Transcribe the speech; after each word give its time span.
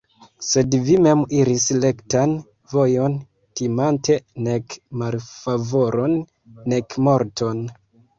Sed 0.45 0.75
vi 0.85 0.93
mem 1.07 1.19
iris 1.39 1.65
rektan 1.83 2.31
vojon, 2.71 3.17
timante 3.61 4.15
nek 4.47 4.75
malfavoron, 5.03 6.17
nek 6.75 6.97
morton. 7.09 7.63